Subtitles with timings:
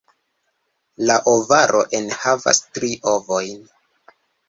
[1.09, 3.65] La ovaro enhavas tri ovojn.